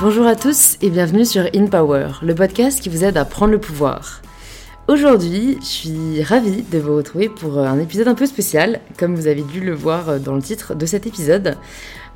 [0.00, 3.50] Bonjour à tous et bienvenue sur In Power, le podcast qui vous aide à prendre
[3.50, 4.22] le pouvoir.
[4.86, 9.26] Aujourd'hui, je suis ravie de vous retrouver pour un épisode un peu spécial, comme vous
[9.26, 11.56] avez dû le voir dans le titre de cet épisode,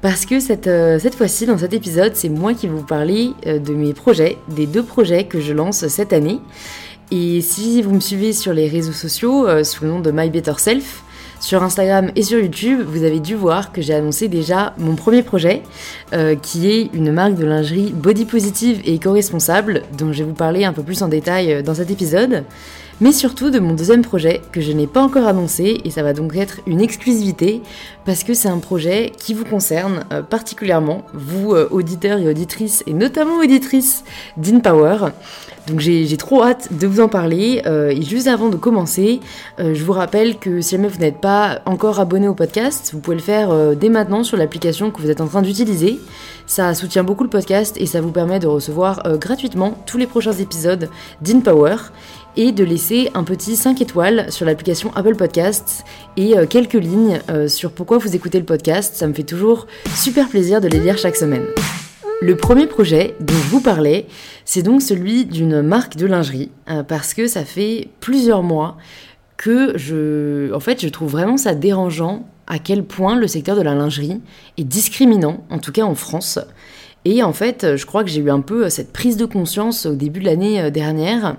[0.01, 3.59] parce que cette, euh, fois-ci, dans cet épisode, c'est moi qui vais vous parler euh,
[3.59, 6.39] de mes projets, des deux projets que je lance cette année.
[7.11, 10.31] Et si vous me suivez sur les réseaux sociaux euh, sous le nom de My
[10.31, 11.03] Better Self,
[11.43, 15.25] sur Instagram et sur YouTube, vous avez dû voir que j'ai annoncé déjà mon premier
[15.25, 15.63] projet,
[16.13, 20.35] euh, qui est une marque de lingerie body positive et éco-responsable, dont je vais vous
[20.35, 22.45] parler un peu plus en détail euh, dans cet épisode
[23.01, 26.13] mais surtout de mon deuxième projet que je n'ai pas encore annoncé et ça va
[26.13, 27.63] donc être une exclusivité
[28.05, 32.93] parce que c'est un projet qui vous concerne euh, particulièrement, vous auditeurs et auditrices et
[32.93, 34.05] notamment auditrices
[34.37, 35.11] d'InPower.
[35.69, 37.63] Donc j'ai trop hâte de vous en parler.
[37.67, 39.21] Euh, et juste avant de commencer,
[39.61, 43.01] euh, je vous rappelle que si jamais vous n'êtes pas encore abonné au podcast, vous
[43.01, 46.01] pouvez le faire euh, dès maintenant sur l'application que vous êtes en train d'utiliser.
[46.47, 50.33] Ça soutient beaucoup le podcast et ça vous permet de recevoir gratuitement tous les prochains
[50.33, 50.91] épisodes
[51.21, 51.77] d'InPower
[52.37, 55.85] et de laisser un petit 5 étoiles sur l'application Apple Podcasts
[56.17, 58.95] et quelques lignes sur pourquoi vous écoutez le podcast.
[58.95, 61.47] Ça me fait toujours super plaisir de les lire chaque semaine.
[62.23, 64.07] Le premier projet dont je vous parlais,
[64.45, 68.77] c'est donc celui d'une marque de lingerie, euh, parce que ça fait plusieurs mois
[69.37, 73.63] que je, en fait, je trouve vraiment ça dérangeant à quel point le secteur de
[73.63, 74.21] la lingerie
[74.57, 76.39] est discriminant, en tout cas en France.
[77.05, 79.97] Et en fait, je crois que j'ai eu un peu cette prise de conscience au
[79.97, 81.35] début de l'année euh, dernière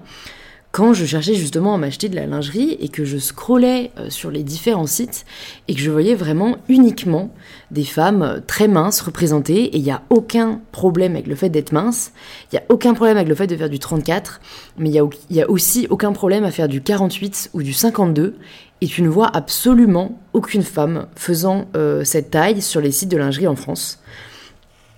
[0.73, 4.31] quand je cherchais justement à m'acheter de la lingerie et que je scrollais euh, sur
[4.31, 5.23] les différents sites
[5.67, 7.31] et que je voyais vraiment uniquement
[7.69, 11.49] des femmes euh, très minces représentées et il n'y a aucun problème avec le fait
[11.49, 12.11] d'être mince,
[12.51, 14.41] il n'y a aucun problème avec le fait de faire du 34,
[14.79, 18.35] mais il n'y a, aussi aucun problème à faire du 48 ou du 52
[18.81, 23.17] et tu ne vois absolument aucune femme faisant euh, cette taille sur les sites de
[23.17, 23.99] lingerie en France.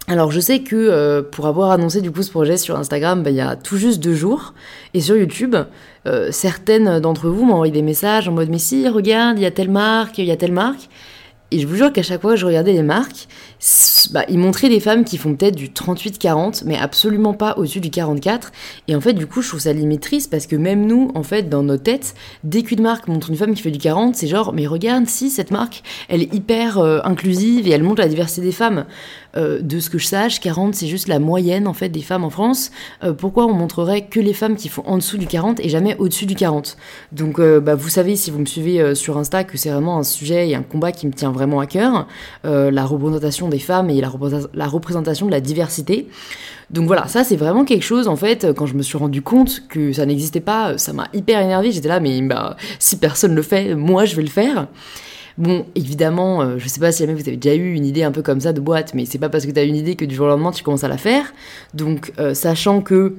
[0.08, 3.32] Alors je sais que euh, pour avoir annoncé du coup ce projet sur Instagram, bah,
[3.32, 4.54] il y a tout juste deux jours,
[4.94, 5.56] et sur YouTube,
[6.06, 9.48] euh, certaines d'entre vous m'ont envoyé des messages en mode mais si regarde, il y
[9.48, 10.90] a telle marque, il y a telle marque,
[11.52, 13.28] et je vous jure qu'à chaque fois que je regardais les marques,
[14.12, 17.92] bah, ils montraient des femmes qui font peut-être du 38-40, mais absolument pas au-dessus du
[17.92, 18.52] 44.
[18.88, 21.22] Et en fait, du coup, je trouve ça limite triste parce que même nous, en
[21.22, 24.28] fait, dans nos têtes, dès qu'une marque montre une femme qui fait du 40, c'est
[24.28, 28.10] genre, mais regarde, si cette marque, elle est hyper euh, inclusive et elle montre la
[28.10, 28.86] diversité des femmes.
[29.38, 32.24] Euh, de ce que je sache, 40 c'est juste la moyenne en fait des femmes
[32.24, 32.72] en France.
[33.04, 35.96] Euh, pourquoi on montrerait que les femmes qui font en dessous du 40 et jamais
[35.98, 36.78] au-dessus du 40
[37.12, 40.50] Donc bah, vous savez si vous me suivez sur Insta que c'est vraiment un sujet
[40.50, 42.08] et un combat qui me tient vraiment à cœur,
[42.44, 44.12] la représentation des femmes et la,
[44.54, 46.08] la représentation de la diversité.
[46.70, 49.68] Donc voilà, ça c'est vraiment quelque chose en fait, quand je me suis rendu compte
[49.68, 51.72] que ça n'existait pas, ça m'a hyper énervé.
[51.72, 54.68] J'étais là, mais bah, si personne le fait, moi je vais le faire.
[55.38, 58.12] Bon, évidemment, euh, je sais pas si jamais vous avez déjà eu une idée un
[58.12, 60.06] peu comme ça de boîte, mais c'est pas parce que tu as une idée que
[60.06, 61.34] du jour au lendemain tu commences à la faire.
[61.74, 63.16] Donc, euh, sachant que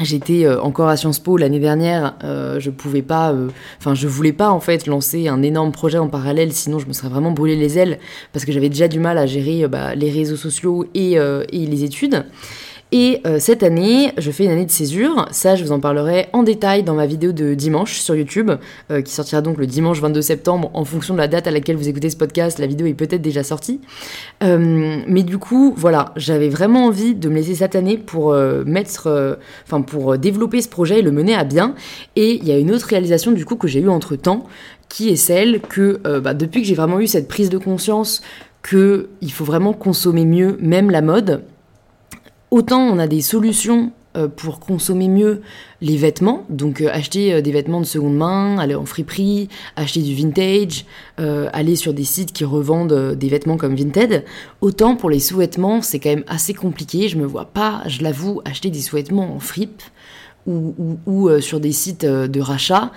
[0.00, 3.48] J'étais euh, encore à Sciences Po l'année dernière, euh, je pouvais pas, euh,
[3.78, 6.92] enfin je voulais pas en fait lancer un énorme projet en parallèle, sinon je me
[6.92, 7.98] serais vraiment brûlé les ailes
[8.32, 11.18] parce que j'avais déjà du mal à gérer bah, les réseaux sociaux et
[11.52, 12.24] les études.
[12.90, 15.26] Et euh, cette année, je fais une année de césure.
[15.30, 18.50] Ça, je vous en parlerai en détail dans ma vidéo de dimanche sur YouTube,
[18.90, 20.70] euh, qui sortira donc le dimanche 22 septembre.
[20.72, 23.20] En fonction de la date à laquelle vous écoutez ce podcast, la vidéo est peut-être
[23.20, 23.82] déjà sortie.
[24.42, 28.34] Euh, mais du coup, voilà, j'avais vraiment envie de me laisser cette année pour
[28.64, 31.74] mettre, enfin pour développer ce projet et le mener à bien.
[32.16, 34.46] Et il y a une autre réalisation du coup que j'ai eue entre temps,
[34.88, 38.22] qui est celle que bah, depuis que j'ai vraiment eu cette prise de conscience
[38.62, 41.42] que il faut vraiment consommer mieux, même la mode
[42.50, 45.42] Autant on a des solutions euh, pour consommer mieux
[45.82, 50.00] les vêtements, donc euh, acheter euh, des vêtements de seconde main, aller en friperie, acheter
[50.00, 50.86] du vintage,
[51.18, 54.24] aller sur des sites qui revendent des vêtements comme Vinted.
[54.60, 57.08] Autant pour les sous-vêtements, c'est quand même assez compliqué.
[57.08, 59.82] Je me vois pas, je l'avoue, acheter des sous-vêtements en fripe.
[60.46, 62.90] Ou, sur des sites de rachat.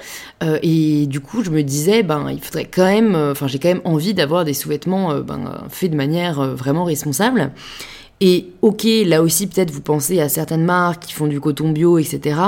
[0.62, 3.82] et du coup, je me disais, ben, il faudrait quand même, enfin, j'ai quand même
[3.84, 7.52] envie d'avoir des sous-vêtements ben, faits de manière vraiment responsable.
[8.24, 11.98] Et ok, là aussi peut-être vous pensez à certaines marques qui font du coton bio,
[11.98, 12.40] etc.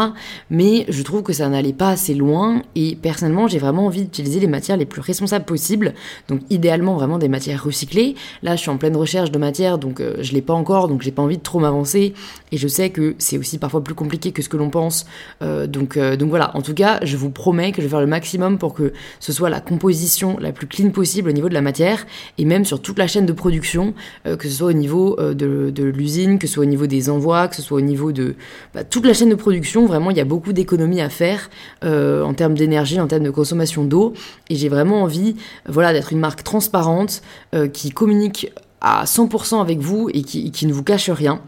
[0.52, 2.62] Mais je trouve que ça n'allait pas assez loin.
[2.76, 5.96] Et personnellement, j'ai vraiment envie d'utiliser les matières les plus responsables possibles.
[6.28, 8.14] Donc idéalement vraiment des matières recyclées.
[8.44, 11.02] Là, je suis en pleine recherche de matières, donc euh, je l'ai pas encore, donc
[11.02, 12.14] j'ai pas envie de trop m'avancer.
[12.52, 15.08] Et je sais que c'est aussi parfois plus compliqué que ce que l'on pense.
[15.42, 16.56] Euh, donc, euh, donc voilà.
[16.56, 19.34] En tout cas, je vous promets que je vais faire le maximum pour que ce
[19.34, 22.06] soit la composition la plus clean possible au niveau de la matière
[22.38, 23.96] et même sur toute la chaîne de production,
[24.26, 27.48] que ce soit au niveau de de, l'usine, que ce soit au niveau des envois,
[27.48, 28.36] que ce soit au niveau de
[28.74, 29.86] bah, toute la chaîne de production.
[29.86, 31.50] Vraiment, il y a beaucoup d'économies à faire
[31.84, 34.14] euh, en termes d'énergie, en termes de consommation d'eau.
[34.50, 35.36] Et j'ai vraiment envie
[35.68, 37.22] voilà, d'être une marque transparente
[37.54, 38.52] euh, qui communique
[38.82, 41.42] à 100% avec vous et qui, qui ne vous cache rien.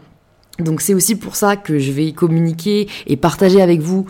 [0.58, 4.06] Donc c'est aussi pour ça que je vais communiquer et partager avec vous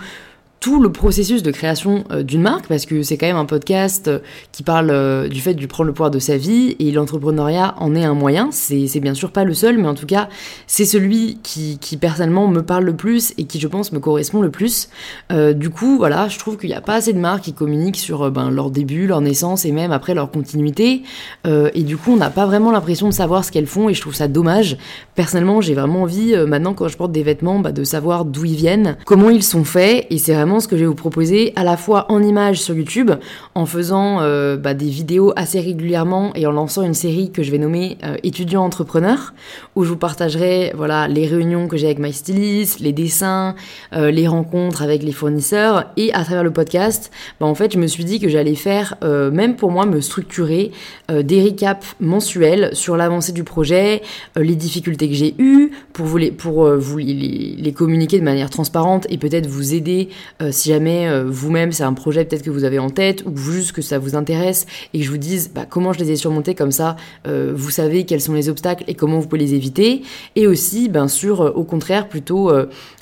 [0.60, 4.08] tout le processus de création euh, d'une marque, parce que c'est quand même un podcast
[4.08, 4.18] euh,
[4.52, 7.94] qui parle euh, du fait de prendre le pouvoir de sa vie, et l'entrepreneuriat en
[7.94, 8.48] est un moyen.
[8.50, 10.28] C'est bien sûr pas le seul, mais en tout cas,
[10.66, 14.40] c'est celui qui, qui, personnellement me parle le plus et qui, je pense, me correspond
[14.40, 14.88] le plus.
[15.30, 18.30] du coup, voilà, je trouve qu'il n'y a pas assez de marques qui communiquent sur
[18.30, 21.02] ben, leur début, leur naissance et même après leur continuité.
[21.46, 24.00] et du coup, on n'a pas vraiment l'impression de savoir ce qu'elles font, et je
[24.00, 24.76] trouve ça dommage.
[25.14, 28.56] Personnellement, j'ai vraiment envie, maintenant, quand je porte des vêtements, bah, de savoir d'où ils
[28.56, 31.64] viennent, comment ils sont faits, et c'est vraiment ce que je vais vous proposer à
[31.64, 33.10] la fois en images sur YouTube,
[33.54, 37.50] en faisant euh, bah, des vidéos assez régulièrement et en lançant une série que je
[37.50, 39.34] vais nommer euh, étudiant entrepreneur,
[39.74, 43.54] où je vous partagerai voilà les réunions que j'ai avec my stylist, les dessins,
[43.92, 47.10] euh, les rencontres avec les fournisseurs et à travers le podcast,
[47.40, 50.70] bah, en fait je me suis dit que j'allais faire même pour moi me structurer
[51.08, 54.02] des recaps mensuels sur l'avancée du projet,
[54.36, 58.50] les difficultés que j'ai eues pour vous les pour vous les, les, communiquer de manière
[58.50, 60.08] transparente et peut-être vous aider
[60.42, 63.34] euh, si jamais euh, vous-même c'est un projet peut-être que vous avez en tête ou
[63.36, 66.16] juste que ça vous intéresse et que je vous dise bah, comment je les ai
[66.16, 66.96] surmontés comme ça,
[67.26, 70.02] euh, vous savez quels sont les obstacles et comment vous pouvez les éviter.
[70.34, 72.52] Et aussi, bien sûr, au contraire, plutôt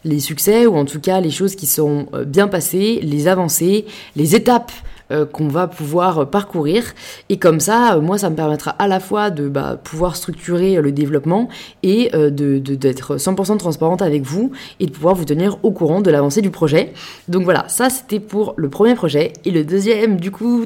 [0.04, 3.86] les succès ou en tout cas les choses qui sont bien passées, les avancées,
[4.16, 4.72] les étapes
[5.10, 6.82] euh, qu'on va pouvoir parcourir.
[7.28, 10.80] Et comme ça, euh, moi, ça me permettra à la fois de bah, pouvoir structurer
[10.80, 11.48] le développement
[11.82, 16.10] et euh, d'être 100% transparente avec vous et de pouvoir vous tenir au courant de
[16.10, 16.94] l'avancée du projet.
[17.28, 19.34] Donc voilà, ça c'était pour le premier projet.
[19.44, 20.64] Et le deuxième, du coup,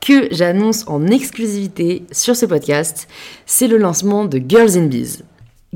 [0.00, 3.08] que j'annonce en exclusivité sur ce podcast,
[3.46, 5.22] c'est le lancement de Girls in Bees.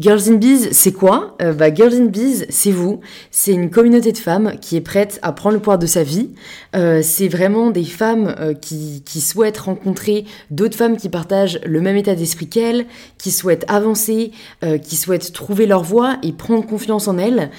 [0.01, 1.37] Girls in Bees, c'est quoi?
[1.43, 3.01] Euh, bah, Girls in Bees, c'est vous.
[3.31, 6.31] C'est une communauté de femmes qui est prête à prendre le pouvoir de sa vie.
[6.75, 11.97] Euh, c'est vraiment des femmes euh, qui, souhaitent rencontrer d'autres femmes qui partagent le même
[11.97, 12.87] état d'esprit qu'elles,
[13.19, 14.33] qui souhaitent avancer,
[14.83, 17.51] qui souhaitent trouver leur voie et prendre confiance en elles.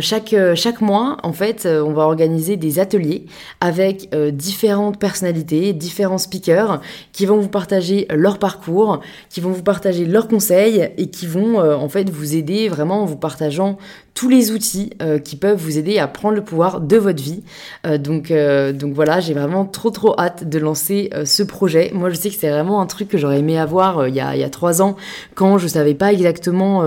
[0.00, 3.26] chaque, chaque mois, en fait, on va organiser des ateliers
[3.60, 6.80] avec différentes personnalités, différents speakers
[7.12, 11.58] qui vont vous partager leur parcours, qui vont vous partager leurs conseils et qui vont
[11.88, 13.78] fait vous aider vraiment en vous partageant
[14.14, 17.42] tous les outils euh, qui peuvent vous aider à prendre le pouvoir de votre vie.
[17.86, 21.90] Euh, donc, euh, donc voilà, j'ai vraiment trop trop hâte de lancer ce projet.
[21.94, 24.34] Moi je sais que c'est vraiment un truc que j'aurais aimé avoir il y, a,
[24.34, 24.96] il y a trois ans
[25.34, 26.82] quand je savais pas exactement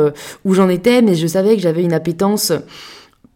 [0.45, 2.51] où j'en étais, mais je savais que j'avais une appétence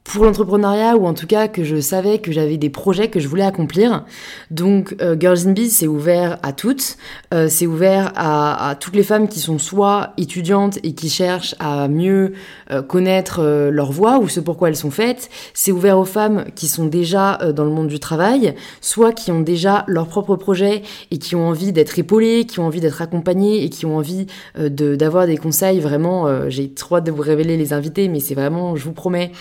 [0.06, 3.28] pour l'entrepreneuriat ou en tout cas que je savais que j'avais des projets que je
[3.28, 4.06] voulais accomplir.
[4.52, 6.98] Donc euh, Girls in Biz c'est ouvert à toutes,
[7.34, 11.88] euh, c'est ouvert à, toutes les femmes qui sont soit étudiantes et qui cherchent à
[11.88, 12.34] mieux
[12.72, 16.68] euh, connaître leur voie ou ce pourquoi elles sont faites, c'est ouvert aux femmes qui
[16.68, 21.18] sont déjà dans le monde du travail, soit qui ont déjà leur propre projet et
[21.18, 25.26] qui ont envie d'être épaulées, qui ont envie d'être accompagnées et qui ont envie d'avoir
[25.26, 25.80] des conseils.
[25.80, 29.32] Vraiment, j'ai trop hâte de vous révéler les invités mais c'est vraiment, je vous promets,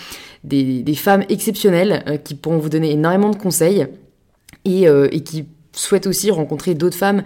[0.45, 3.87] des, femmes exceptionnelles euh, qui pourront vous donner énormément de conseils
[4.63, 7.23] et, euh, qui souhaitent aussi rencontrer d'autres femmes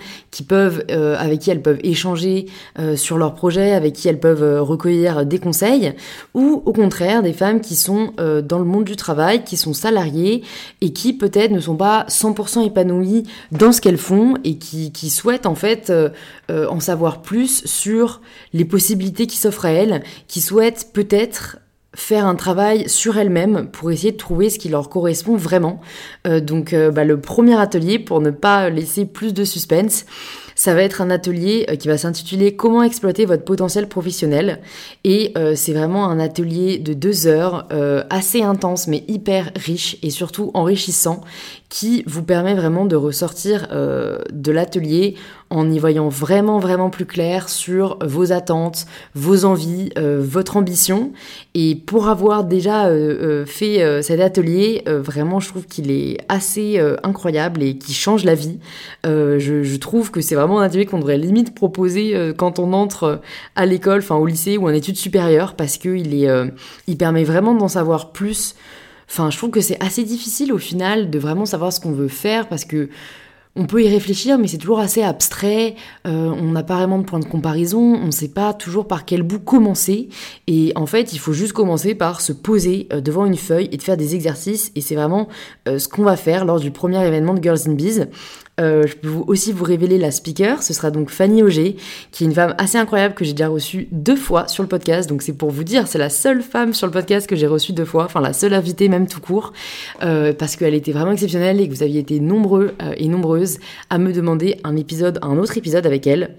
[0.52, 2.48] euh, avec qui elles peuvent échanger
[2.96, 5.94] sur leurs projets, avec qui elles peuvent recueillir des conseils,
[6.34, 10.42] ou au contraire des femmes qui sont dans le monde du travail, qui sont salariées
[10.82, 15.46] et qui peut-être ne sont pas 100% épanouies dans ce qu'elles font et qui, souhaitent
[15.46, 15.94] en fait
[16.50, 18.20] en savoir plus sur
[18.54, 21.60] les possibilités qui s'offrent à elles, qui souhaitent peut-être
[21.96, 25.82] faire un travail sur elles-mêmes pour essayer de trouver ce qui leur correspond vraiment.
[26.28, 30.06] Euh, donc euh, bah, le premier atelier, pour ne pas laisser plus de suspense,
[30.54, 34.60] ça va être un atelier euh, qui va s'intituler Comment exploiter votre potentiel professionnel.
[35.04, 37.68] Et c'est vraiment un atelier de deux heures,
[38.10, 41.22] assez intense mais hyper riche et surtout enrichissant,
[41.70, 45.16] qui vous permet vraiment de ressortir de l'atelier
[45.50, 48.86] en y voyant vraiment vraiment plus clair sur vos attentes,
[49.16, 51.12] vos envies, euh, votre ambition.
[51.56, 56.80] Et pour avoir déjà euh, euh, fait cet atelier, vraiment je trouve qu'il est assez
[57.04, 58.60] incroyable et qui change la vie.
[59.04, 63.22] Je, je, trouve que c'est vraiment un atelier qu'on devrait limite proposer quand on entre
[63.56, 66.30] à l'école, enfin au lycée ou en études supérieures, parce qu'il est,
[66.88, 68.56] il permet vraiment d'en savoir plus.
[69.10, 72.08] Enfin, je trouve que c'est assez difficile au final de vraiment savoir ce qu'on veut
[72.10, 72.90] faire parce que
[73.56, 75.76] on peut y réfléchir, mais c'est toujours assez abstrait.
[76.08, 77.96] Euh, on n'a pas vraiment de point de comparaison.
[77.96, 80.08] On ne sait pas toujours par quel bout commencer.
[80.48, 83.78] Et en fait, il faut juste commencer par se poser euh, devant une feuille et
[83.78, 84.72] de faire des exercices.
[84.76, 85.28] Et c'est vraiment
[85.68, 88.08] euh, ce qu'on va faire lors du premier événement de Girls in Bees.
[88.62, 90.64] Je peux aussi vous révéler la speaker.
[90.64, 91.78] Ce sera donc Fanny Auger,
[92.12, 95.08] qui est une femme assez incroyable que j'ai déjà reçue deux fois sur le podcast.
[95.08, 97.72] Donc c'est pour vous dire, c'est la seule femme sur le podcast que j'ai reçue
[97.72, 99.54] deux fois, enfin la seule invitée même tout court,
[100.02, 103.49] parce qu'elle était vraiment exceptionnelle et que vous aviez été nombreux et nombreuses
[103.90, 106.36] à me demander un épisode, un autre épisode avec elle.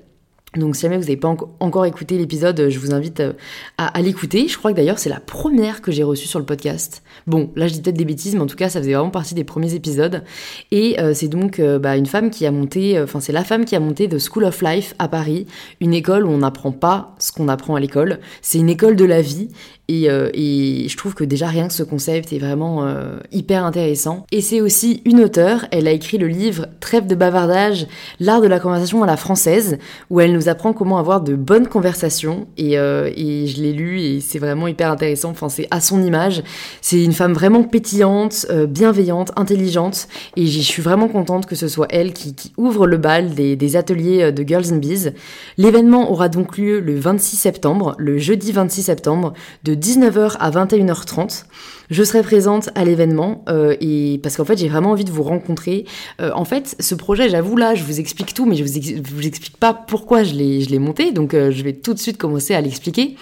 [0.57, 1.29] Donc si jamais vous n'avez pas
[1.61, 3.33] encore écouté l'épisode, je vous invite euh,
[3.79, 4.49] à, l'écouter.
[4.49, 7.05] Je crois que d'ailleurs c'est la première que j'ai reçue sur le podcast.
[7.29, 9.37] Bon, là je dis peut-être des bêtises, mais en tout cas ça faisait vraiment partie
[9.37, 10.25] des premiers épisodes.
[10.73, 13.65] Et euh, c'est donc euh, bah, une femme qui a monté, enfin c'est la femme
[13.65, 15.47] qui a monté The School of Life à Paris,
[15.81, 18.19] une école où on n'apprend pas ce qu'on apprend à l'école.
[18.43, 19.51] C'est une école de la vie
[19.91, 24.27] euh, et, je trouve que déjà rien que ce concept est vraiment euh, hyper intéressant.
[24.31, 27.87] Et c'est aussi une auteure, elle a écrit le livre Trêve de bavardage,
[28.19, 29.79] l'art de la conversation à la française,
[30.09, 32.47] où elle nous apprend comment avoir de bonnes conversations.
[32.57, 36.03] Et, euh, et je l'ai lu et c'est vraiment hyper intéressant, enfin c'est à son
[36.03, 36.43] image.
[36.81, 41.89] C'est une femme vraiment pétillante, bienveillante, intelligente, et je suis vraiment contente que ce soit
[41.91, 45.13] elle qui, ouvre le bal des, des ateliers de Girls in Bees.
[45.57, 49.33] L'événement aura donc lieu le 26 septembre, le jeudi 26 septembre,
[49.65, 51.45] de 19h à 21h30.
[51.91, 55.25] Je serai présente à l'événement euh, et parce qu'en fait j'ai vraiment envie de vous
[55.25, 55.87] rencontrer.
[56.21, 59.27] Euh, en fait, ce projet, j'avoue là, je vous explique tout, mais je vous, vous
[59.27, 61.11] explique pas pourquoi je l'ai je l'ai monté.
[61.11, 63.17] Donc euh, je vais tout de suite commencer à l'expliquer.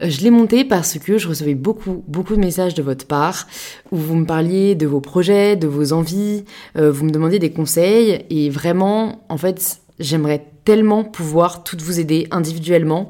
[0.00, 3.46] Je l'ai monté parce que je recevais beaucoup, beaucoup de messages de votre part
[3.90, 6.44] où vous me parliez de vos projets, de vos envies,
[6.74, 12.28] vous me demandiez des conseils et vraiment, en fait, j'aimerais tellement pouvoir toutes vous aider
[12.30, 13.08] individuellement.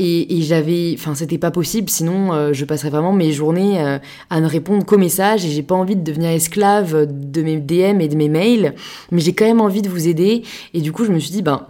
[0.00, 3.98] Et, j'avais, enfin, c'était pas possible, sinon euh, je passerais vraiment mes journées euh,
[4.30, 8.00] à ne répondre qu'aux messages et j'ai pas envie de devenir esclave de mes DM
[8.00, 8.74] et de mes mails,
[9.10, 10.44] mais j'ai quand même envie de vous aider.
[10.72, 11.66] Et du coup, je me suis dit, ben,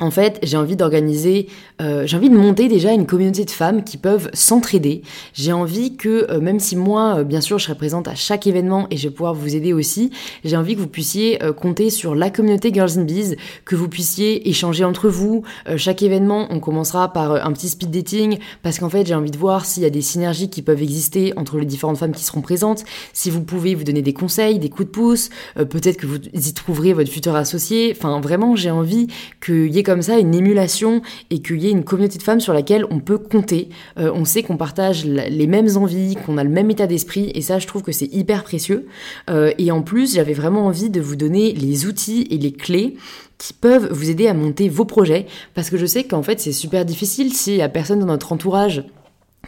[0.00, 1.48] en fait, j'ai envie d'organiser,
[1.82, 5.02] euh, j'ai envie de monter déjà une communauté de femmes qui peuvent s'entraider.
[5.34, 8.46] J'ai envie que, euh, même si moi, euh, bien sûr, je serai présente à chaque
[8.46, 10.12] événement et je vais pouvoir vous aider aussi,
[10.44, 14.48] j'ai envie que vous puissiez compter sur la communauté Girls in Bees, que vous puissiez
[14.48, 15.42] échanger entre vous.
[15.76, 19.38] chaque événement, on commencera par un petit speed dating parce qu'en fait, j'ai envie de
[19.38, 22.40] voir s'il y a des synergies qui peuvent exister entre les différentes femmes qui seront
[22.40, 22.84] présentes.
[23.12, 26.52] Si vous pouvez vous donner des conseils, des coups de pouce, peut-être que vous y
[26.52, 27.94] trouverez votre futur associé.
[27.96, 29.08] Enfin, vraiment, j'ai envie
[29.40, 32.40] qu'il y ait comme ça une émulation et qu'il y ait une communauté de femmes
[32.40, 33.70] sur laquelle on peut compter.
[33.98, 37.40] Euh, on sait qu'on partage les mêmes envies, qu'on a le même état d'esprit et
[37.40, 38.86] ça je trouve que c'est hyper précieux.
[39.30, 42.98] Euh, et en plus j'avais vraiment envie de vous donner les outils et les clés
[43.38, 46.52] qui peuvent vous aider à monter vos projets parce que je sais qu'en fait c'est
[46.52, 48.84] super difficile s'il y a personne dans notre entourage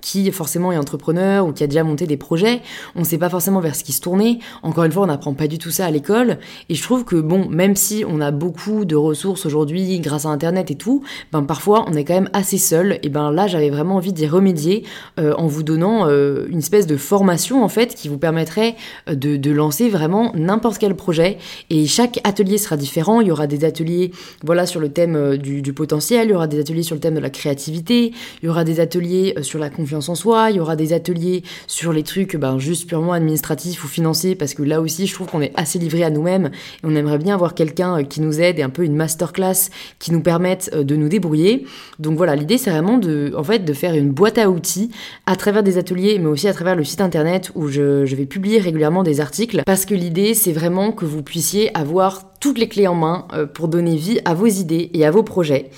[0.01, 2.63] qui forcément est entrepreneur ou qui a déjà monté des projets,
[2.95, 4.39] on ne sait pas forcément vers ce qui se tourner.
[4.63, 6.39] Encore une fois, on n'apprend pas du tout ça à l'école.
[6.69, 10.29] Et je trouve que bon, même si on a beaucoup de ressources aujourd'hui grâce à
[10.29, 11.03] Internet et tout,
[11.33, 12.99] ben parfois on est quand même assez seul.
[13.03, 14.85] Et ben là, j'avais vraiment envie d'y remédier
[15.19, 18.77] euh, en vous donnant euh, une espèce de formation en fait qui vous permettrait
[19.09, 21.39] euh, de, lancer vraiment n'importe quel projet.
[21.71, 23.21] Et chaque atelier sera différent.
[23.21, 24.13] Il y aura des ateliers,
[24.45, 26.29] voilà, sur le thème du, du potentiel.
[26.29, 28.13] Il y aura des ateliers sur le thème de la créativité.
[28.43, 31.43] Il y aura des ateliers sur la confiance en soi, il y aura des ateliers
[31.67, 35.27] sur les trucs ben, juste purement administratifs ou financiers, parce que là aussi je trouve
[35.29, 38.41] qu'on est assez livré à nous-mêmes et on aimerait bien avoir quelqu'un euh, qui nous
[38.41, 41.67] aide et un peu une masterclass qui nous permette euh, de nous débrouiller.
[41.99, 44.91] Donc voilà, l'idée c'est vraiment de, en fait, de faire une boîte à outils
[45.27, 48.59] à travers des ateliers, mais aussi à travers le site internet où je, vais publier
[48.59, 52.87] régulièrement des articles, parce que l'idée c'est vraiment que vous puissiez avoir toutes les clés
[52.87, 55.71] en main euh, pour donner vie à vos idées et à vos projets.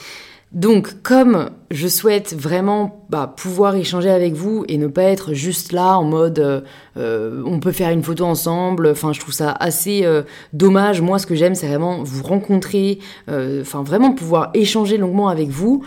[0.53, 5.73] Donc, comme je souhaite vraiment bah, pouvoir échanger avec vous et ne pas être juste
[5.73, 6.61] là en mode euh,
[6.99, 11.01] euh, on peut faire une photo ensemble, enfin je trouve ça assez euh, dommage.
[11.01, 15.85] Moi, ce que j'aime, c'est vraiment vous rencontrer, enfin vraiment pouvoir échanger longuement avec vous.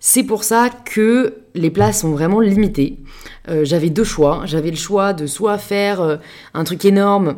[0.00, 2.98] C'est pour ça que les places sont vraiment limitées.
[3.62, 4.42] J'avais deux choix.
[4.44, 6.20] J'avais le choix de soit faire
[6.54, 7.36] un truc énorme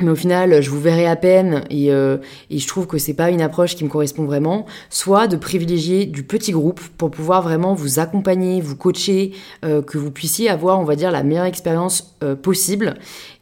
[0.00, 2.18] mais au final, je vous verrai à peine et, euh,
[2.50, 4.66] et je trouve que c'est pas une approche qui me correspond vraiment.
[4.90, 9.32] Soit de privilégier du petit groupe pour pouvoir vraiment vous accompagner, vous coacher,
[9.64, 12.94] euh, que vous puissiez avoir, on va dire, la meilleure expérience euh, possible.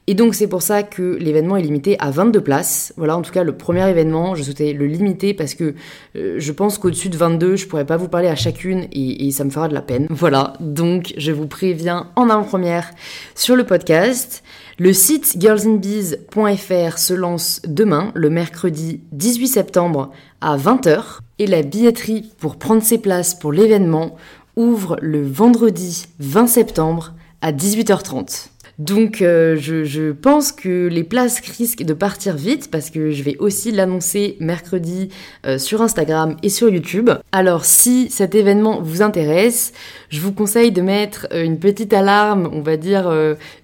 [0.07, 2.93] Et donc c'est pour ça que l'événement est limité à 22 places.
[2.97, 5.75] Voilà, en tout cas le premier événement, je souhaitais le limiter parce que
[6.15, 9.45] je pense qu'au-dessus de 22, je pourrais pas vous parler à chacune et, et, ça
[9.45, 10.07] me fera de la peine.
[10.11, 12.91] Voilà, donc je vous préviens en avant-première
[13.37, 14.43] sur le podcast.
[14.79, 22.33] Le site girlsinbees.fr se lance demain, le mercredi 18 septembre à 20h, et la billetterie
[22.39, 24.17] pour prendre ses places pour l'événement
[24.57, 28.49] ouvre le vendredi 20 septembre à 18h30.
[28.81, 33.37] Donc euh, je, pense que les places risquent de partir vite parce que je vais
[33.37, 35.11] aussi l'annoncer mercredi
[35.45, 37.11] euh, sur Instagram et sur YouTube.
[37.31, 39.75] Alors si cet événement vous intéresse,
[40.09, 43.13] je vous conseille de mettre euh, une petite alarme, on va dire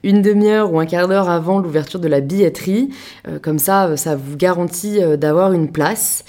[0.02, 2.90] une demi-heure ou un quart d'heure avant l'ouverture de la billetterie.
[3.40, 6.25] comme ça, ça vous garantit d'avoir une place.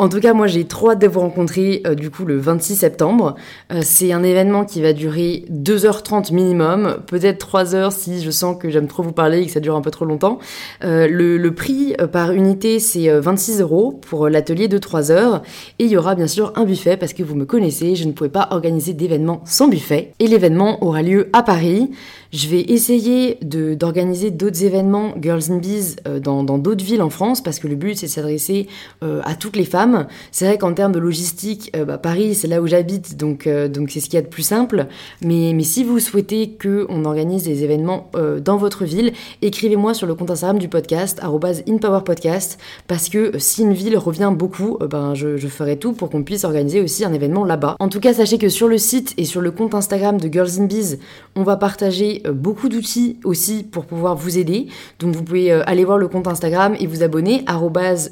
[0.00, 2.76] En tout cas, moi j'ai trop hâte de vous rencontrer euh, du coup le 26
[2.76, 3.34] septembre.
[3.72, 8.70] Euh, c'est un événement qui va durer 2h30 minimum, peut-être 3h si je sens que
[8.70, 10.38] j'aime trop vous parler et que ça dure un peu trop longtemps.
[10.84, 15.42] Euh, le, prix par unité c'est 26 euros pour l'atelier de 3 heures
[15.80, 18.12] et il y aura bien sûr un buffet parce que vous me connaissez, je ne
[18.12, 20.12] pouvais pas organiser d'événement sans buffet.
[20.20, 21.90] Et l'événement aura lieu à Paris.
[22.30, 27.58] Je vais essayer d'organiser d'autres événements Girls in Bees dans d'autres villes en France parce
[27.58, 28.68] que le but c'est de s'adresser
[29.00, 29.87] à toutes les femmes
[30.32, 33.68] c'est vrai qu'en termes de logistique, euh, bah, Paris, c'est là où j'habite, donc euh,
[33.68, 34.86] donc c'est ce qu'il y a de plus simple.
[35.22, 40.06] Mais, mais si vous souhaitez qu'on organise des événements euh, dans votre ville, écrivez-moi sur
[40.06, 45.36] le compte Instagram du podcast, InPowerPodcast, parce que si une ville revient beaucoup, ben, je,
[45.48, 47.76] ferai tout pour qu'on puisse organiser aussi un événement là-bas.
[47.80, 50.60] En tout cas, sachez que sur le site et sur le compte Instagram de Girls
[50.60, 50.98] in Bees,
[51.36, 54.66] on va partager beaucoup d'outils aussi pour pouvoir vous aider.
[54.98, 57.44] Donc vous pouvez aller voir le compte Instagram et vous abonner,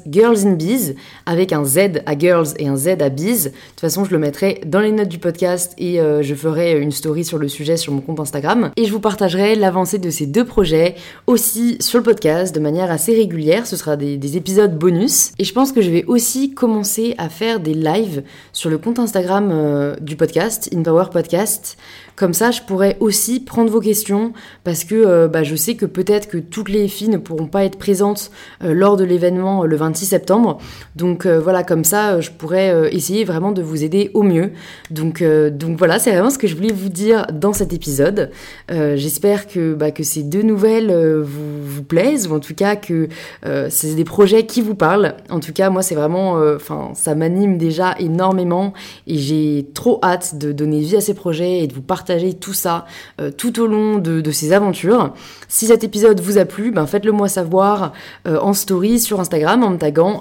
[0.09, 3.43] girlsinbees, avec un Z à Girls et un Z à Bees.
[3.43, 6.79] De toute façon, je le mettrai dans les notes du podcast et euh, je ferai
[6.79, 8.71] une story sur le sujet sur mon compte Instagram.
[8.75, 10.95] Et je vous partagerai l'avancée de ces deux projets
[11.27, 13.67] aussi sur le podcast de manière assez régulière.
[13.67, 15.31] Ce sera des, épisodes bonus.
[15.39, 18.99] Et je pense que je vais aussi commencer à faire des lives sur le compte
[18.99, 21.77] Instagram euh, du podcast, InPower Podcast.
[22.15, 24.33] Comme ça, je pourrais aussi prendre vos questions
[24.63, 27.63] parce que euh, bah, je sais que peut-être que toutes les filles ne pourront pas
[27.63, 28.31] être présentes
[28.61, 30.57] lors de l'événement le 26 septembre.
[30.95, 34.51] Donc voilà comme ça, euh, je pourrais euh, essayer vraiment de vous aider au mieux.
[34.91, 38.31] Donc, euh, donc voilà, c'est vraiment ce que je voulais vous dire dans cet épisode.
[38.69, 43.07] J'espère que, bah, que ces deux nouvelles vous, plaisent, ou en tout cas que
[43.69, 45.15] c'est des projets qui vous parlent.
[45.29, 48.73] En tout cas, moi, c'est vraiment, enfin, ça m'anime déjà énormément
[49.07, 52.53] et j'ai trop hâte de donner vie à ces projets et de vous partager tout
[52.53, 52.85] ça
[53.37, 55.13] tout au long de, ces aventures.
[55.47, 57.93] Si cet épisode vous a plu, ben faites-le moi savoir
[58.25, 60.19] en story sur Instagram en me taguant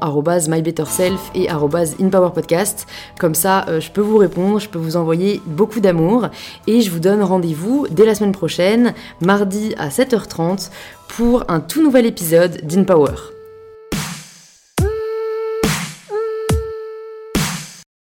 [1.17, 2.87] mybetterself et @inpowerpodcast.
[3.19, 6.29] Comme ça, euh, je peux vous répondre, je peux vous envoyer beaucoup d'amour
[6.67, 10.71] et je vous donne rendez-vous dès la semaine prochaine, mardi à 7h30
[11.09, 13.36] pour un tout nouvel épisode d'InPower.